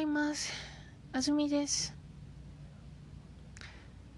[0.00, 0.50] ざいます。
[1.12, 1.94] あずみです。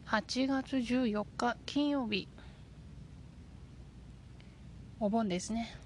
[0.06, 2.28] 8月14日金曜日。
[5.00, 5.76] お盆ですね。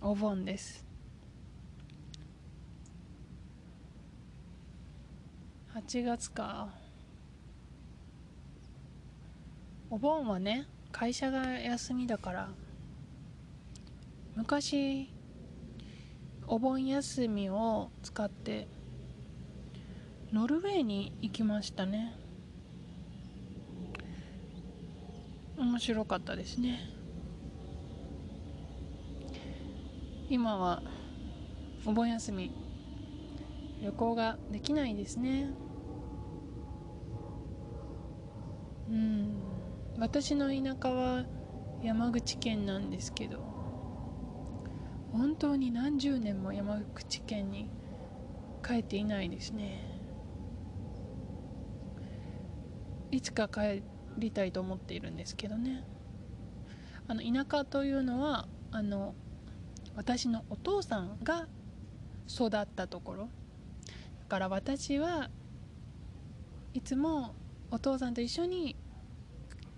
[0.00, 0.86] お盆です。
[5.74, 6.68] 8月か。
[9.90, 12.48] お盆はね会社が休みだから。
[14.36, 15.10] 昔
[16.46, 18.68] お盆休みを使って
[20.32, 22.14] ノルウェーに行きましたね。
[25.58, 26.80] 面白かったですね。
[30.28, 30.82] 今は
[31.84, 32.52] お盆休み
[33.82, 35.50] 旅行ができないですね。
[38.88, 39.34] うん。
[39.98, 41.24] 私の田舎は
[41.82, 43.38] 山口県なんですけど
[45.12, 47.68] 本当に何十年も山口県に
[48.64, 49.89] 帰っていないですね。
[53.10, 53.82] いつか帰
[54.18, 55.84] りたいと思っているんですけどね。
[57.08, 59.14] あの田舎というのはあの
[59.96, 61.48] 私のお父さんが
[62.28, 63.28] 育ったところ。
[64.20, 65.28] だから私は
[66.72, 67.34] いつも
[67.70, 68.76] お父さんと一緒に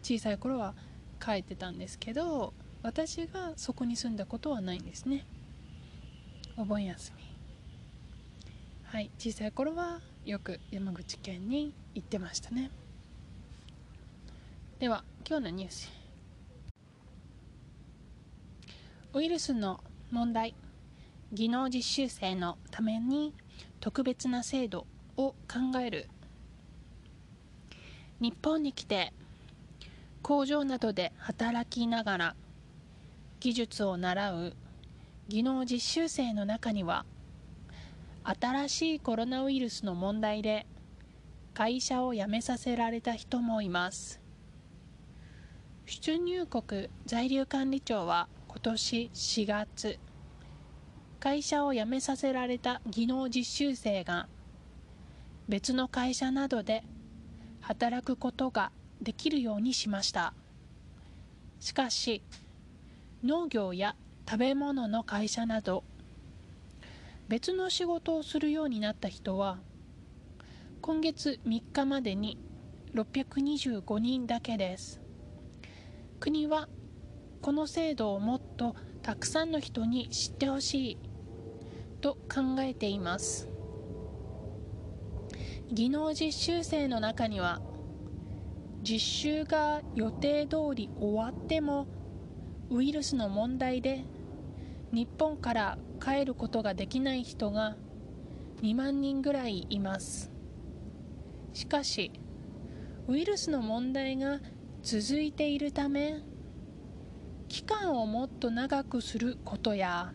[0.03, 0.75] 小さい頃は
[1.20, 5.27] 帰ってたんですけど私がそこに住んだことはないんですね。
[6.56, 7.22] お盆休み。
[8.84, 12.70] はい小さい頃はよく山口県に行ってましたね。
[14.83, 15.92] では今日のニュース。
[19.14, 19.78] ウイルスの
[20.11, 20.56] 問題。
[21.33, 23.33] 技能実習生のために
[23.78, 26.08] 特別な制度を考える。
[28.19, 29.12] 日本に来て
[30.20, 32.36] 工場などで働きながら
[33.38, 34.56] 技術を習う
[35.28, 37.06] 技能実習生の中には
[38.25, 40.66] 新しいコロナウイルスの問題で
[41.54, 44.22] 会社を辞めさせられた人もいます。
[46.00, 49.98] 出入国在留管理庁は今年4月
[51.20, 54.26] 会社を辞めさせられた技能実習生が
[55.48, 56.82] 別の会社などで
[57.60, 60.32] 働くことができるようにしました。
[61.60, 62.22] しかし
[63.22, 63.94] 農業や
[64.26, 65.84] 食べ物の会社など
[67.28, 69.58] 別の仕事をするようになった人は
[70.81, 72.38] 今月3日までに
[72.94, 75.01] 625人だけです。
[76.22, 76.69] 国は
[77.41, 80.99] この制度をもっとたくさんの人に知ってほしい
[82.00, 83.49] と考えています。
[85.72, 87.61] 技能実習生の中には
[88.84, 91.88] 実習が予定通り終わっても
[92.71, 94.05] ウイルスの問題で
[94.93, 97.75] 日本から帰ることができない人が
[98.62, 100.31] 2万人ぐらいいます。
[101.53, 102.12] しかし
[103.09, 104.38] ウイルスの問題が
[104.82, 106.16] 続いているため
[107.47, 110.12] 期間をもっと長くすることや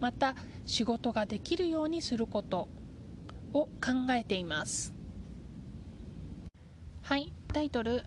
[0.00, 2.68] また仕事ができるようにすること
[3.52, 3.70] を考
[4.12, 4.94] えています。
[7.02, 8.04] はいタイトル。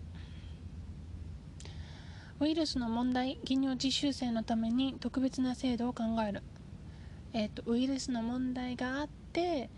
[2.40, 6.42] ウイルスの問題技能実習生のために特別な制度を考える、
[7.32, 9.70] えーと、ウイルスの問題があって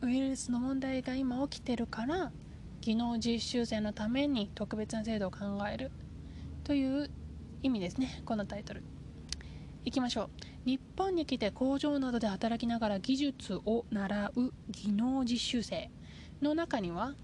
[0.00, 2.32] ウイルスの問題が今起きてるから
[2.80, 5.38] 技能実習生のために特別な制度を考
[5.72, 5.90] える。
[6.64, 7.10] という
[7.62, 8.22] 意味ですね。
[8.24, 8.82] このタイトル。
[9.84, 10.30] いきましょう。
[10.64, 15.90] 日本に来て工場などで働きながら技術を習う技能実習生
[16.42, 17.14] の中には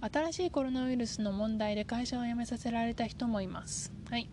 [0.00, 3.92] 新しいコロナウイルスの問題で会社を辞めさせられた人もいます。
[4.10, 4.28] はい。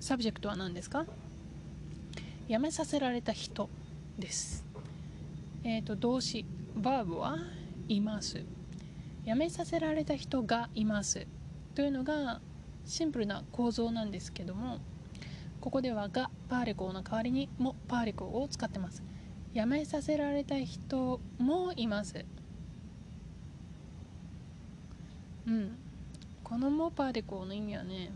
[0.00, 1.06] Subject は何ですか？
[2.48, 3.70] 辞めさせられた人
[4.18, 4.66] です。
[5.62, 6.44] えっ、ー、と動詞。
[6.76, 7.38] バーブは
[7.88, 8.42] います。
[9.24, 11.26] 辞めさせられた人がいます。
[11.74, 12.40] というのが
[12.84, 14.78] シンプルな構造なんですけども
[15.60, 19.02] ここではが particle の代わりにも particle を使ってます。
[19.54, 22.24] 辞めさせられた人もいます。
[25.46, 25.78] うん。
[26.42, 28.10] このモパデコーの意味はね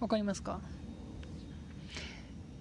[0.00, 0.60] わかりますか？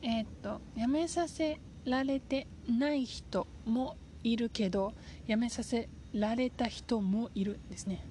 [0.01, 4.93] えー、っとやめさせられてない人もいるけど
[5.27, 8.03] やめさせられた人もいるですね。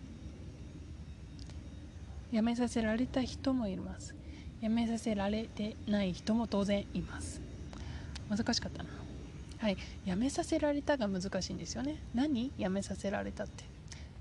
[2.31, 4.15] やめさせられた人もいます。
[4.61, 7.41] やめさせられてない人も当然います。
[8.29, 8.91] 難しかったな。
[9.59, 11.97] はい、やめさせられたが難しいんですよね。
[12.15, 12.53] 何？
[12.59, 13.65] やめさせられたって。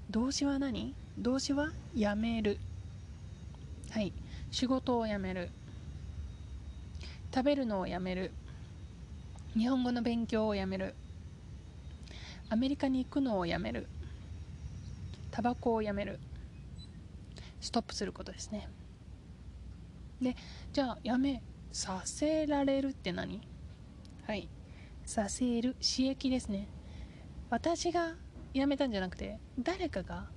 [0.09, 0.95] 動詞は何？
[1.19, 2.57] 動詞はやめる。
[3.91, 4.13] はい。
[4.51, 5.49] 仕事を辞める。
[7.33, 8.31] 食べるのをやめる。
[9.55, 10.95] 日本語の勉強をやめる。
[12.49, 13.87] アメリカに行くのをやめる。
[15.31, 16.19] タバコをやめる。
[17.59, 18.69] ストップすることですね。
[20.21, 20.35] で
[20.73, 23.41] じゃあやめさせられるって何？
[24.25, 24.47] はい。
[25.05, 26.67] させる刺激ですね。
[27.49, 28.15] 私が
[28.53, 30.27] やめたんじゃなくて誰かが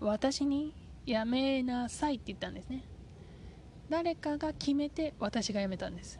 [0.00, 0.74] 私に
[1.06, 2.84] やめなさいって言ったんですね。
[3.92, 6.18] 誰かが決めて私が辞めたんです。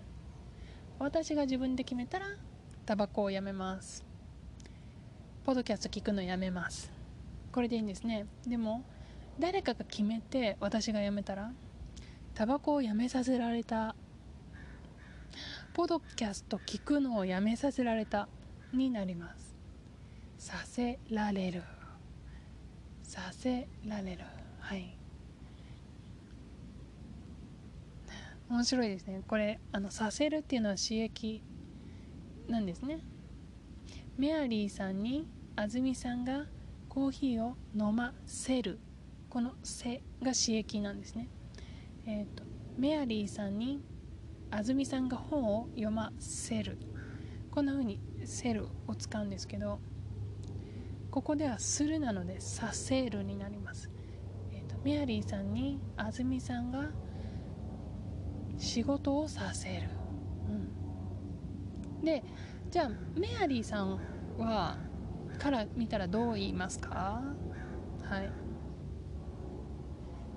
[0.98, 2.26] 私が自分で決めたら
[2.84, 4.04] タバコをやめます。
[5.42, 6.92] ポッドキャスト聞くのやめます。
[7.50, 8.26] これでいいんですね。
[8.46, 8.84] でも
[9.38, 11.50] 誰かが決めて私が辞めたら
[12.34, 13.96] タバコをやめさせられた。
[15.72, 18.28] ポッドキャスト聞くのをやめさせられた。
[18.74, 19.56] になります。
[20.36, 21.62] させられる。
[23.02, 24.24] させられる。
[24.60, 25.01] はい。
[28.52, 29.22] 面白いですね。
[29.26, 31.42] これあのさせるっていうのは刺激
[32.48, 33.00] なんですね。
[34.18, 35.26] メアリーさんに
[35.56, 36.44] 安住さんが
[36.90, 38.78] コーヒーを飲ませる。
[39.30, 41.28] この「せ」が刺激なんですね。
[42.04, 42.44] えっ、ー、と
[42.76, 43.82] メアリーさんに
[44.50, 46.76] 安住さんが本を読ませる。
[47.50, 49.80] こんな風に「せる」を使うんですけど
[51.10, 53.90] ここでは「する」なので「させる」になります、
[54.52, 56.90] えーと、とメアリーさんに安住さんが
[58.62, 59.88] 仕事をさせる、
[61.98, 62.22] うん、で
[62.70, 63.98] じゃあメアリーさん
[64.38, 64.76] は
[65.36, 67.20] から見たらどう言いますか？
[68.04, 68.30] はい。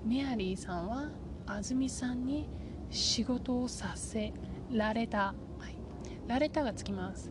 [0.04, 1.08] メアリーさんは
[1.46, 2.48] 安住さんに
[2.90, 4.32] 仕事をさせ
[4.72, 5.18] られた、
[5.58, 5.76] はい、
[6.26, 7.30] られたがつきます。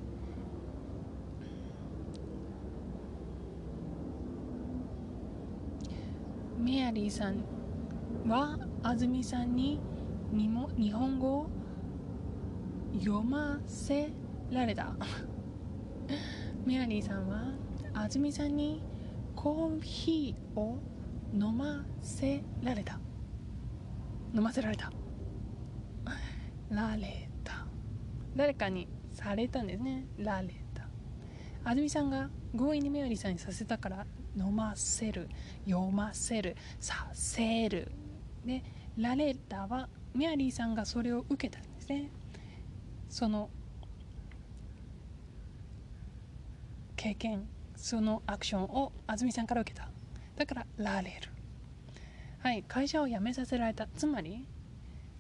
[6.57, 7.44] メアリーさん
[8.30, 9.81] は安住さんに
[10.35, 11.49] 日本語を
[12.99, 14.09] 読ませ
[14.51, 14.93] られた。
[16.65, 17.53] メアリーさんは
[17.93, 18.83] 安住さんに
[19.35, 20.77] コーヒーを
[21.33, 22.99] 飲ませられた。
[24.33, 24.91] 飲ませられた。
[26.69, 27.65] られた。
[28.35, 30.05] 誰かにされたんですね。
[30.17, 30.89] られた。
[31.63, 34.05] 安住さんが強引にメアリーさんにさせたから
[34.35, 35.29] 飲ませる
[35.65, 37.91] 読ませるさせる。
[38.45, 38.63] で
[38.97, 42.09] られたはメアリーさんがそれを受けたんですね。
[43.09, 43.50] その
[46.95, 49.89] 経験そのアクションを安住さんから受けた。
[50.38, 51.29] だからられる
[52.39, 53.88] はい会社を辞めさせられた。
[53.88, 54.47] つまり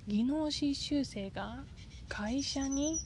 [0.07, 1.63] 技能実習生が
[2.07, 2.99] 会社に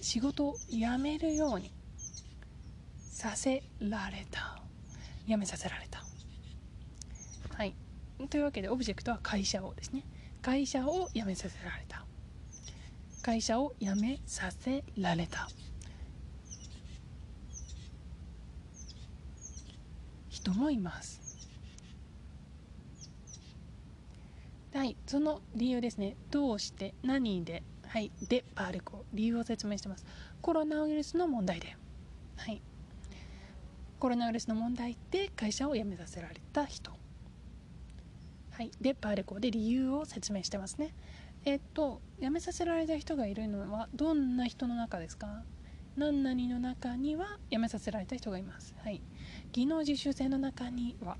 [0.00, 1.72] 仕事を辞めるように
[3.00, 4.62] させられた。
[5.26, 6.02] 辞めさせられた。
[7.54, 7.74] はい。
[8.28, 10.04] というわけでオブジェクトは会社をですね。
[10.42, 12.04] 会社を辞めさせられた。
[13.22, 15.48] 会社を辞めさせられた。
[20.28, 21.20] 人もいます。
[24.72, 26.16] はいその理由ですね。
[26.30, 29.04] どうして何ではいでパーレコ。
[29.12, 30.06] 理由を説明してます。
[30.40, 31.76] コロナウイルスの問題で。
[32.36, 32.62] はい。
[33.98, 36.99] コロナウイルスの問題で会社を辞めさせられた人。
[38.60, 40.92] はい、でパーレコで理由を説明してますね。
[41.46, 45.44] えっと辞めさせられた人がいるのはどんな人の中ですか？
[45.96, 48.74] 何々の中には辞めさせられた人がいます。
[48.84, 49.00] はい。
[49.52, 51.16] 技能実習生の中には。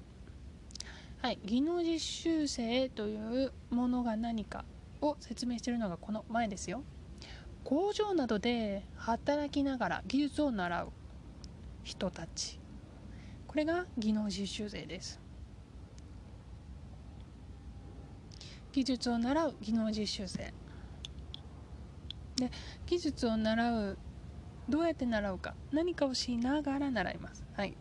[1.23, 1.38] はい。
[1.42, 4.66] 技能実習生というものが何か
[5.00, 6.82] を説明しているのがこの前ですよ。
[7.64, 10.92] 工場などで働きながら技術を習う
[11.85, 12.61] 人たち。
[13.47, 15.18] これが技能実習生です。
[18.72, 20.52] 技術を習う技能実習生。
[22.36, 22.50] で
[22.86, 23.98] 技術を習う
[24.68, 25.54] どうやって習うか。
[25.72, 27.44] 何かをしながら習います。
[27.54, 27.76] はい。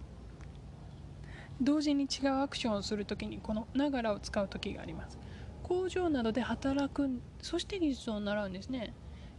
[1.61, 5.17] 同時に違うアクションをするときにこの「ながら」を使う時があります。
[5.61, 8.93] 工場などで働くそして技術を習うんですね。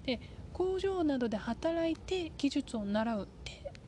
[0.04, 0.21] で
[0.52, 3.28] 工場などで働いて技術を習う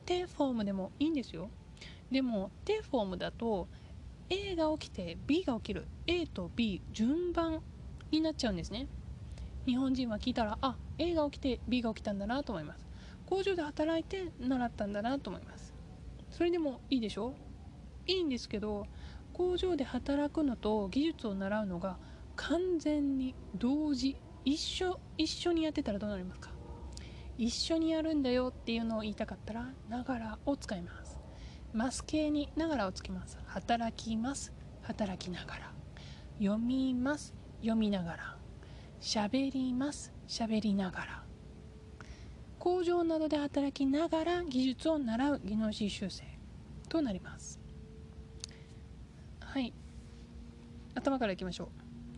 [0.05, 1.49] テフォームでもいいんですよ。
[2.11, 3.67] でもテフォームだと
[4.33, 5.87] A が起きて B が起きる。
[6.07, 7.59] A と B 順番
[8.09, 8.87] になっちゃうんですね。
[9.67, 12.83] 日本人は聞いたらあ A が起きて B が起きたんだなと思います。
[13.27, 15.75] 工場で働いて習ったんだなと思います。
[16.31, 17.35] それでもいいでしょ？
[18.07, 18.87] いいんですけど
[19.33, 21.99] 工場で働くのと技術を習うのが
[22.35, 24.17] 完全に同時。
[24.45, 26.49] 一緒一緒にやってたらどうなりますか？
[27.37, 31.02] 一緒にやるんだよっていうのを言いたかったらながらを使います。
[31.73, 33.39] マス系にながらをつけます。
[33.47, 34.53] 働きます。
[34.83, 35.71] 働きながら。
[36.37, 37.33] 読みます。
[37.61, 38.37] 読みながら。
[39.01, 40.13] 喋ります。
[40.27, 41.23] 喋りながら。
[42.59, 46.23] 工場などで働きながら技術を習う技能実習生。
[46.89, 47.59] となります。
[49.39, 49.73] はい。
[50.93, 51.71] 頭からいきましょ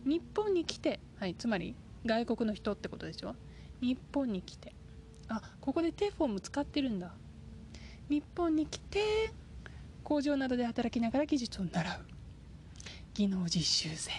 [0.04, 0.08] う。
[0.08, 3.34] 日本に来てはいつまり外国の人ってことですよ。
[3.80, 4.74] 日本に来て。
[5.28, 7.14] あここでテフォーム使ってるんだ。
[8.10, 9.32] 日本に来て
[10.06, 12.06] 工場などで働きながら技術を習う。
[13.12, 14.12] 技能実習生。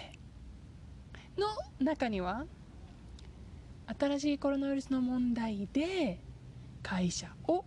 [1.37, 1.47] の
[1.79, 2.45] 中には
[3.97, 6.19] 新しいコロナウイルスの問題で
[6.83, 7.63] 会社を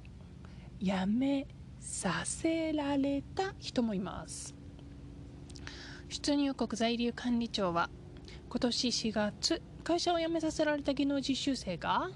[0.79, 1.47] 辞め
[1.81, 4.55] させられた人もいます。
[6.11, 7.89] 出入国在留管理庁は
[8.51, 12.11] 今年4月会社を辞めさせられた技能実習生が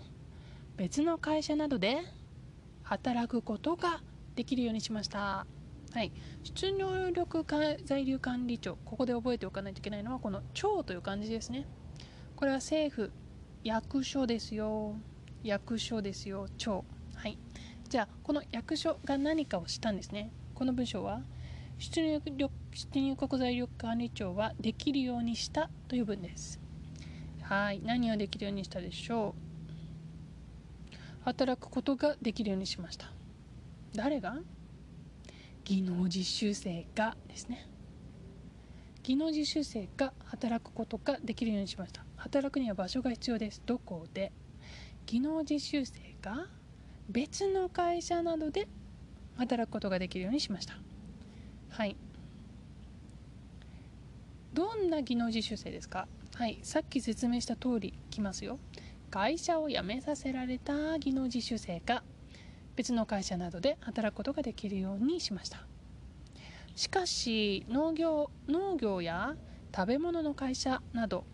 [0.77, 1.97] 別の会社などで
[2.83, 4.03] 働くことが
[4.35, 5.47] できるようにしました。
[5.95, 6.11] はい。
[6.43, 7.45] 出入力
[7.85, 8.77] 在留管理庁。
[8.85, 11.69] ここで覚えておかないといけないのはこの庁という漢字ですね。
[12.35, 13.13] これは政府
[13.63, 14.97] 役所ですよ。
[15.45, 16.85] 役所ですよ庁。
[17.15, 17.39] はい。
[17.89, 20.33] じゃあこの役所が何かをしたんですね。
[20.57, 21.23] この文章は
[21.79, 22.21] 出入
[22.73, 26.61] 出入国在留管理庁はできるようにしたという文です。
[27.41, 27.81] はい。
[27.85, 29.37] 何をできるようにしたでしょ
[30.91, 30.95] う。
[31.25, 33.13] 働くことができるようにしました。
[33.95, 34.39] 誰が？
[35.65, 37.67] 技能実習生がですね。
[39.03, 42.05] 技能実習生が働くことができるようにしました。
[42.17, 43.63] 働くには場所が必要です。
[43.65, 44.33] どこで？
[45.07, 46.47] 技能実習生が
[47.09, 48.67] 別の会社などで
[49.37, 50.79] 働くことができるようにしました。
[51.71, 51.97] はい。
[54.53, 56.09] どんな技能実習生ですか？
[56.35, 56.61] はい。
[56.63, 58.59] さっき説明した通りきますよ。
[59.11, 62.03] 会社を辞めさせられた技能実習生が
[62.77, 65.67] 別の会社などで働くことができるようにしました。
[66.75, 69.37] しかし農業農業や
[69.75, 71.25] 食べ物の会社など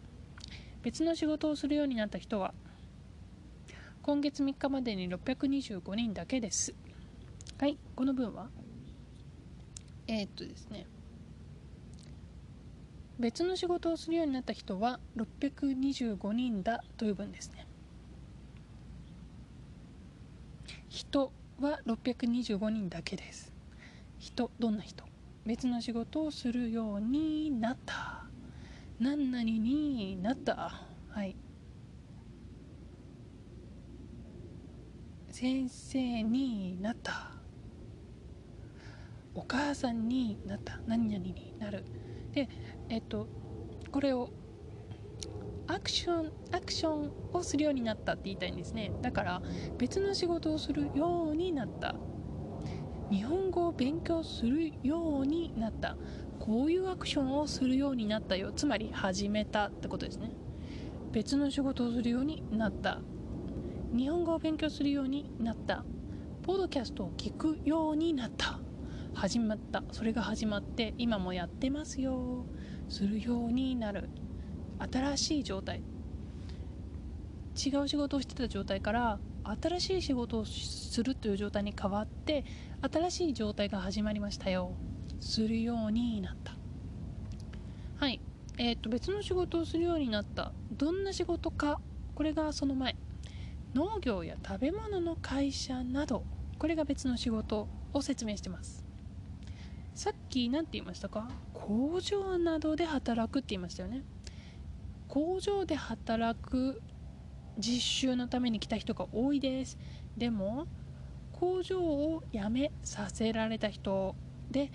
[0.83, 2.53] 別の仕事をするようになった人は
[4.03, 6.75] 今月3日までに625人だけです。
[7.59, 8.49] はいこの文は？
[10.07, 10.87] えー、っとですね。
[13.19, 17.67] 別の仕事をするようになった人は625人だという文ですね。
[20.91, 23.53] 人は625人だけです。
[24.19, 25.05] 人どんな人？
[25.47, 28.25] 別の仕事をするようになった。
[28.99, 30.83] 何々になった。
[31.11, 31.37] はい。
[35.31, 37.31] 先生になった。
[39.37, 40.81] お母さんになった。
[40.89, 41.85] 何々になる。
[42.33, 42.49] で
[42.89, 43.29] えっと
[43.93, 44.31] これを
[45.71, 48.91] アクションアクションをするようになったって言いたいんですね。
[49.03, 49.43] だから
[49.79, 51.95] 別の仕事をするようになった。
[53.09, 55.97] 日本語を勉強するようになった。
[56.41, 58.51] こういうアクションをするようになったよ。
[58.51, 60.33] つまり始めたってことですね。
[61.13, 63.01] 別の仕事をするようになった。
[63.97, 65.85] 日本語を勉強するようになった。
[66.43, 68.59] ポッドキャストを聞くようになった。
[69.15, 69.85] 始まった。
[69.93, 72.45] それが始まって今もやってますよ。
[72.89, 74.11] するようになる。
[74.93, 75.83] 新しい状態。
[77.63, 79.19] 違う仕事をしてた状態から
[79.61, 82.45] 新しい仕事をするという状態に変わって
[82.81, 84.73] 新しい状態が始まりましたよ。
[85.21, 86.55] するようになった。
[87.97, 88.21] はい。
[88.59, 90.53] えー、と別の仕事をするようになった。
[90.73, 91.81] どんな仕事か
[92.15, 92.97] これがその前。
[93.75, 96.25] 農業や食べ物の会社など
[96.59, 98.85] これが別の仕事を説明してます。
[99.95, 101.29] さっき何て言いましたか？
[101.53, 104.03] 工場などで働くって言いましたよね。
[105.11, 106.81] 工場で働く
[107.59, 109.77] 実習のために来た人が多いです。
[110.17, 110.67] でも
[111.33, 114.15] 工場を辞めさせられた人
[114.53, 114.71] で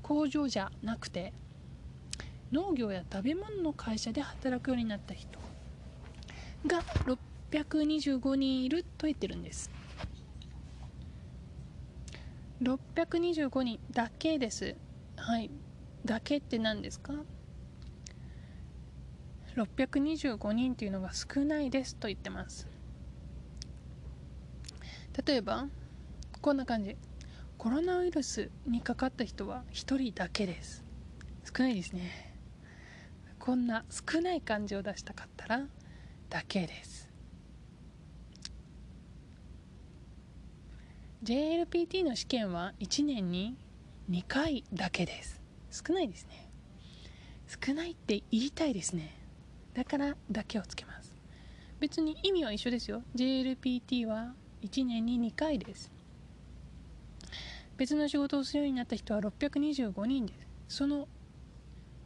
[0.00, 1.34] 工場じゃなくて
[2.50, 5.38] 農業や食べ物の会社で働くようになった人
[6.66, 9.70] が625人いると言ってるんです。
[12.62, 14.74] 625人だけです。
[15.16, 15.50] はい。
[16.02, 17.12] だけって何ですか？
[19.56, 22.68] 625人っていうのが少ないですと言ってます。
[25.26, 25.66] 例えば
[26.40, 26.96] こんな感じ。
[27.58, 30.82] コロナウイルスにかかった人は1人だけです。
[31.44, 32.34] 少ないですね。
[33.38, 35.66] こんな少ない感じを出したかったら
[36.30, 37.10] だけです。
[41.22, 43.58] JLPT の試験は1年に
[44.10, 45.42] 2回だけです。
[45.70, 46.50] 少ないですね。
[47.46, 49.19] 少ないって言いたいですね。
[49.74, 51.14] だからだけをつけます。
[51.78, 53.02] 別に意味は一緒ですよ。
[53.14, 55.90] JLPT は1年に2回です。
[57.76, 60.34] 別の仕事をするようになった人は625人で
[60.68, 60.76] す。
[60.76, 61.08] その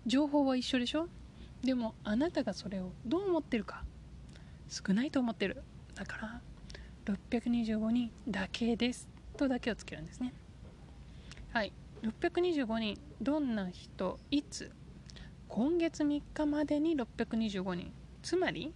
[0.06, 1.08] 情報は一緒でしょ？
[1.62, 3.84] でもあなたがそれをどう思ってるか。
[4.68, 5.62] 少ないと思ってる。
[5.94, 6.40] だか
[7.06, 9.08] ら625人だけです。
[9.36, 10.32] とだけをつけるんですね。
[11.52, 11.72] はい。
[12.02, 12.98] 625人。
[13.20, 14.20] どんな人？
[14.30, 14.70] いつ？
[15.56, 17.92] 今月3日までに625人。
[18.24, 18.74] つまり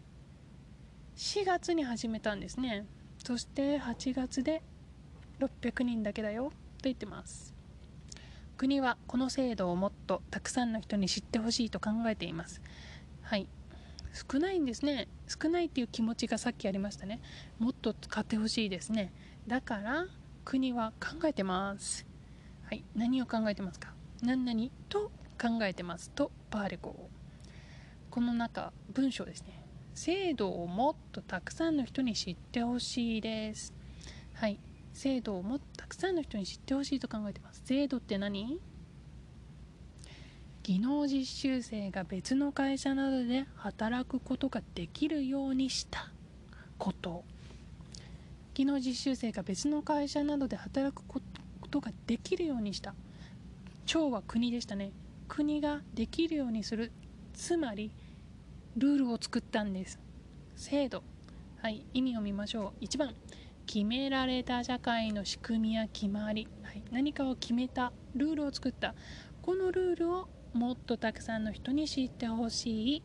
[1.17, 2.87] 4月に始めたんですね。
[3.19, 4.63] そして8月で
[5.41, 6.51] 600人だけだよ。
[6.51, 6.53] と
[6.85, 7.53] 言ってます。
[8.57, 12.63] 国はこの制度をもっとたくさんの人に知ってほしいと考えています。
[13.23, 13.49] はい。
[14.31, 15.09] 少ないんですね。
[15.27, 17.21] 少ないっていう気持ちがさっきありましたね。
[17.59, 19.13] もっと使ってほしいですね。
[19.49, 20.07] だから
[20.45, 22.07] 国は考えてます。
[22.67, 22.85] はい。
[22.95, 23.93] 何を考えてますか？
[24.23, 27.09] 何々と考えてますとパーレコ
[28.11, 29.63] この中文章ですね。
[29.95, 33.73] 制度をもっとたくさんの人に知ってほしいです。
[34.35, 34.59] はい。
[34.93, 37.63] 制度をもっとたくさんの人に知ってほしいと考えてます。
[37.65, 38.59] 制度って何？
[40.63, 46.11] 技能実習生が別の会社などで働くことができるようにした。
[46.79, 47.25] こと。
[48.55, 51.21] 技能実習生が別の会社などで働くこ
[51.71, 52.95] とができるようにした。
[53.87, 54.91] 町は国でしたね。
[55.29, 56.91] 国ができるようにする
[57.35, 57.93] つまり
[58.77, 60.01] ルールを作ったんです。
[60.57, 61.03] 制度。
[61.61, 62.85] はい意味を見ましょう。
[62.85, 63.15] 1番
[63.67, 68.95] 決められた社会の仕組みや決まり、はい、何かを決めたルールを作った。
[69.43, 73.03] このルールをもっとたくさんの人に知ってほしい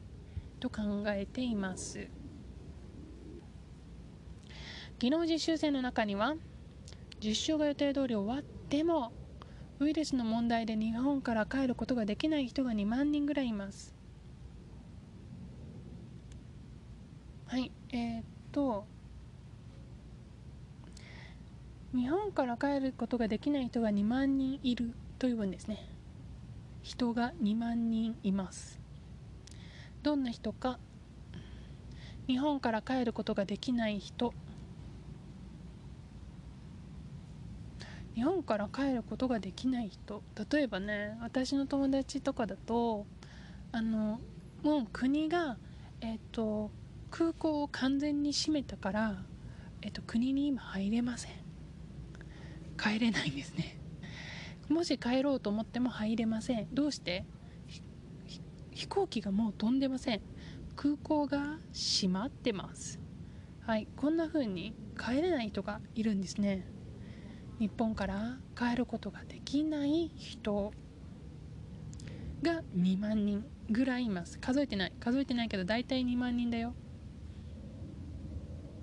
[0.60, 2.08] と考えています。
[5.00, 6.36] 技能実習生の中には
[7.22, 9.12] 実習が予定通り終わっても
[9.80, 13.94] ウイルスの問題で日本から帰ることができない人が2万人ぐらいいます。
[17.48, 18.86] はいえー、っと
[21.94, 25.88] 日本から帰ることができない人が2万人いるという文ですね。
[26.82, 28.80] 人が2万人います。
[30.02, 30.80] どんな人か。
[32.28, 34.34] 日本から帰ることができない人。
[38.16, 40.24] 日本から帰ることができない人。
[40.52, 43.06] 例えばね私の友達とかだと
[43.72, 44.20] あの
[44.62, 45.58] もう国が、
[46.00, 46.72] えっと、
[47.12, 49.26] 空港を完全に閉めたから、
[49.82, 51.32] えっと、国に今入れません。
[52.78, 53.78] 帰れないんですね。
[54.70, 56.68] もし帰ろうと思っても入れません。
[56.74, 57.26] どうして？
[58.72, 60.22] 飛行機がもう飛んでません。
[60.76, 63.00] 空港が閉まってます。
[63.66, 66.66] はいこんな風に帰れない人がいるんですね。
[67.60, 70.74] 日本から帰ることができない人
[72.42, 74.38] が2万人ぐらいいます。
[74.40, 74.94] 数えてない。
[75.00, 76.74] 数えてないけど大体2万人だよ。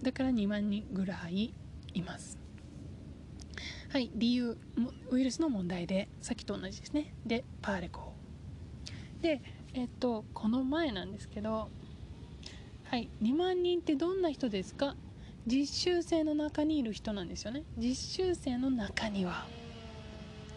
[0.02, 1.52] だから2万人ぐらい
[1.92, 2.38] います。
[3.90, 4.10] はい。
[4.14, 4.56] 理由
[5.10, 7.14] ウイルスの問題でさっきと同じですね。
[7.26, 8.14] でパーレコ
[9.20, 9.42] で
[9.74, 11.70] えっとこの前なんですけど
[12.84, 13.10] はい。
[13.22, 14.96] 2万人ってどんな人ですか？
[15.50, 17.64] 実習生の中にいる人なんですよね。
[17.76, 19.46] 実習生の中には。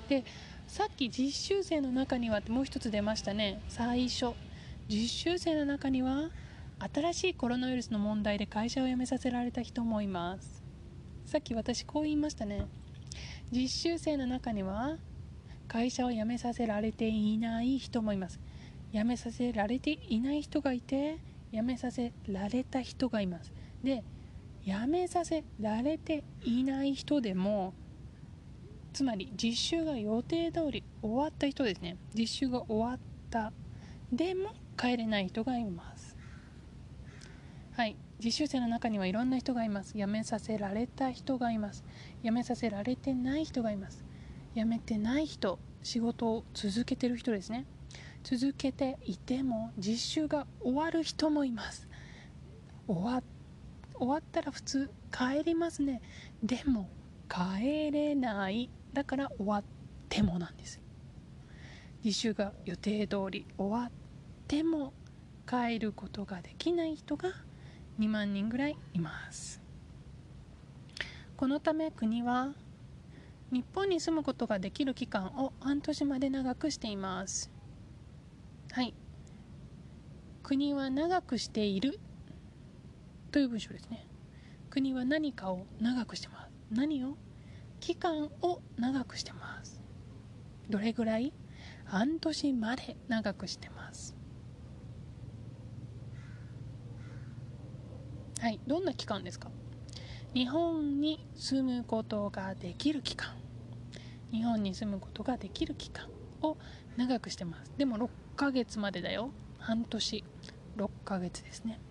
[0.08, 0.24] で
[0.68, 3.60] さっき実習生の中にはってもう一つ出ましたね。
[3.70, 4.34] 最初。
[4.88, 6.30] 実習生の中には
[6.94, 10.64] 新しいコロナウイルスの問題で会社を辞めさせられた人もいます。
[11.26, 12.68] さっき私こう言いましたね。
[13.52, 14.98] 実習生の中には
[15.68, 18.40] 会社を辞めさせられていない人もいます。
[18.92, 21.18] 辞めさせられていない人がいて
[21.52, 23.52] 辞めさせられた人がいます。
[23.84, 24.04] で
[24.66, 27.74] 辞めさせられていない人でも
[28.94, 31.98] つまり実習が予定通り終わった人ですね。
[32.14, 33.00] 実習が終わっ
[33.32, 33.52] た。
[34.12, 36.16] でも帰れない人がいます。
[37.76, 37.96] はい。
[38.24, 39.98] 実習生の中にはいろんな人がいます。
[39.98, 41.84] 辞めさせられた人がいます。
[42.24, 44.06] 辞めさせられてない人がいます。
[44.56, 47.66] 辞めてない人仕事を続けてる人ですね。
[48.24, 51.88] 続けていても実習が終わる人もいます。
[52.88, 53.24] 終わっ
[54.04, 56.02] 終わったら普通帰りますね。
[56.44, 56.90] でも
[57.30, 58.70] 帰れない。
[58.92, 59.64] だから終わっ
[60.10, 60.80] てもなんです
[62.04, 63.92] 実習が予定通り終わっ
[64.48, 64.94] ても
[65.48, 67.30] 帰ることができない人が
[68.00, 69.62] 2万人ぐらいいます。
[71.38, 72.54] このため国は
[73.52, 77.50] 日本に住むことができる期間を半年まで長くしています。
[78.72, 78.94] はい。
[80.44, 82.00] 国は長くしている
[83.34, 84.08] という文章ですね。
[84.70, 86.52] 国は何かを長くしてます。
[86.70, 87.18] 何を？
[87.80, 89.82] 期間を長くしてます。
[90.70, 91.34] どれぐらい？
[91.84, 94.16] 半年まで長くしてます。
[98.40, 98.60] はい。
[98.68, 99.50] どんな期間ですか？
[100.36, 103.34] 日本に住むことができる期間。
[104.32, 106.08] 日本に住むことができる期間
[106.44, 106.56] を
[106.98, 107.74] 長くしてます。
[107.80, 109.32] でも6ヶ月までだよ。
[109.58, 110.24] 半年。
[110.78, 111.82] 6ヶ月ですね。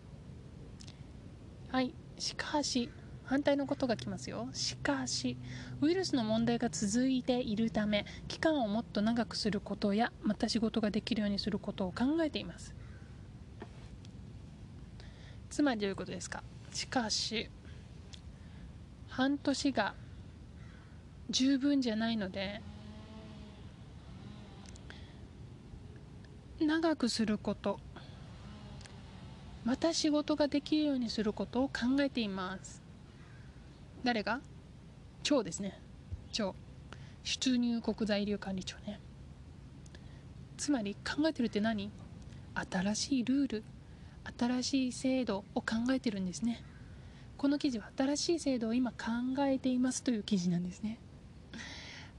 [1.73, 1.95] はい。
[2.19, 2.91] しかし
[3.25, 4.47] 反対のことが来ますよ。
[4.53, 5.39] しかし
[5.81, 12.75] ウイルスの問題が続いているため期間をもっと長くすることやまた仕事ができるようにすることを考えています。
[15.49, 16.43] つまりどういうことですか？
[16.71, 17.49] しかし
[19.09, 19.95] 半年が
[21.31, 22.61] 十分じゃないので
[26.61, 27.81] 長くすること。
[29.65, 32.83] また仕事ができるようにすることを考えています。
[34.03, 34.41] 誰が？
[35.23, 35.79] 長ですね。
[36.33, 36.55] 長
[37.23, 38.99] 出入国在留管理庁ね。
[40.57, 41.91] つまり考えてるって何？
[42.71, 43.65] 新しいルール。
[44.39, 46.63] 新しい制度を考えてるんですね。
[47.37, 48.97] この記事は新しい制度を今考
[49.41, 50.99] えていますという記事なんですね。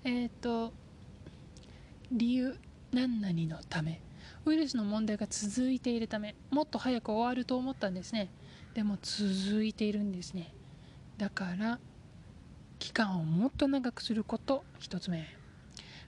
[0.04, 0.74] えっ、と
[2.12, 2.58] 理由
[2.92, 4.02] 何々のため。
[4.46, 8.30] ウイルスの問題が続いているためもっと早く終わると思ったんですね。
[8.74, 10.54] でも続いているんですね。
[11.18, 11.80] だから
[12.80, 15.26] 期間をもっと長くすること1つ目。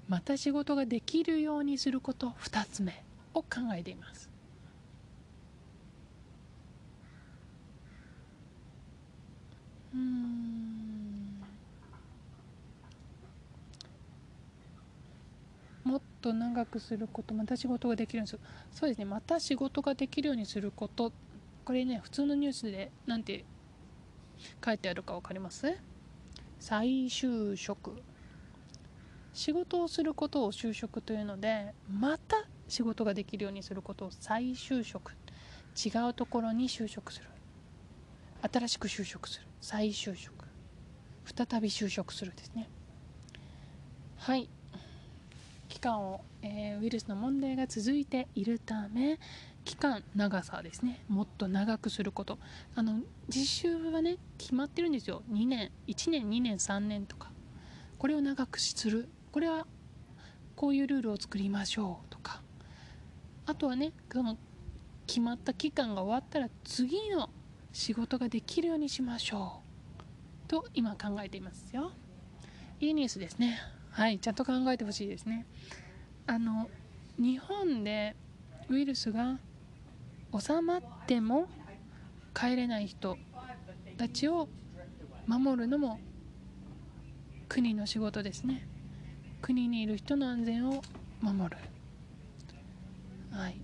[0.07, 4.29] また仕事ができるようにすること2つ目を考えています。
[9.93, 11.41] うん
[15.85, 18.39] もっと長くすることまた仕事ができるようにする。
[18.71, 19.05] そうですね。
[19.05, 21.11] また仕事ができるようにすること。
[21.63, 23.45] これね普通のニュースでなんて
[24.63, 25.77] 書いてあるか分かります？
[26.59, 28.01] 再就職。
[29.33, 35.11] 仕事をすることを就職というのでまた仕事ができるようにすることを再就職。
[35.75, 37.27] 違うところに就職する。
[38.51, 39.47] 新しく就職する。
[39.61, 40.45] 再就職。
[41.25, 42.13] 再び就職。
[42.13, 42.67] するですね
[44.17, 44.49] はい
[45.75, 49.19] 期間を、えー、ウイルスの問題が続いているため
[49.65, 52.39] 期間長さですねもっと長くすること。
[52.75, 55.21] あの実習はね決まってるんですよ。
[55.29, 57.29] 2年1年2年3年とか。
[57.99, 59.09] これを長くする。
[59.33, 59.67] これは
[60.55, 62.41] こういうルールを作りましょうとか。
[63.45, 64.38] あとはねその
[65.05, 67.29] 決まった期間が終わったら次の
[67.73, 69.59] 仕事ができるようにしましょ
[70.45, 70.47] う。
[70.47, 71.91] と今考えていますよ。
[72.79, 73.74] いいニュースですね。
[73.95, 75.45] はいちゃんと考えてほしいですね。
[76.27, 76.69] あの
[77.17, 78.13] 日本で
[78.67, 79.39] ウイルスが
[80.38, 81.47] 収まっても
[82.34, 83.17] 帰れない人
[83.97, 84.49] たちを
[85.27, 85.97] 守るのも
[87.47, 88.67] 国の仕事ですね。
[89.41, 90.84] 国にいる人の安全を
[91.21, 91.58] 守る。
[93.31, 93.62] はい。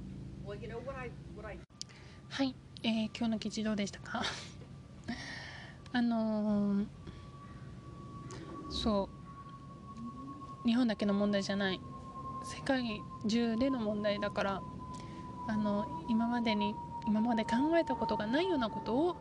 [2.30, 4.24] はい、えー、今日の記事どうでしたか？
[5.92, 6.88] あのー、
[8.70, 9.21] そう。
[10.66, 11.82] 日本だけの問題じゃない。
[12.44, 14.62] 世界中での問題だから
[15.48, 16.76] あの今までに
[17.08, 19.16] 今まで考えたことがないようなことを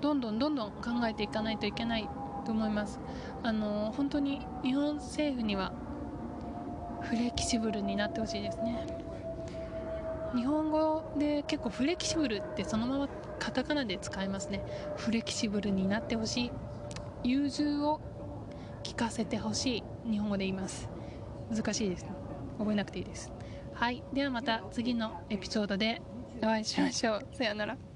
[0.00, 2.08] どんどんどんどん考えていかないといけない
[2.44, 3.00] と思います。
[3.42, 5.72] あの本当に日本政府には
[7.00, 8.86] フレキシブルになってほしいですね。
[10.34, 14.64] 日本語で結構フレキシブルってそのままカタカナで使いますね。
[14.96, 16.52] フレキシブルになってほしい。
[17.24, 18.00] 融通を
[18.82, 19.84] 聞かせてほしい。
[20.10, 20.88] 日本語で言います。
[21.50, 22.06] 難しいです
[22.58, 23.30] 覚えなくていいです。
[23.74, 24.02] はい。
[24.12, 26.02] ではまた次のエピソードで
[26.42, 27.28] お会いしましょう。
[27.32, 27.87] さようなら。